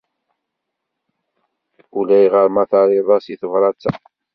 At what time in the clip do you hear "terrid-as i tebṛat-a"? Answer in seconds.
2.69-3.91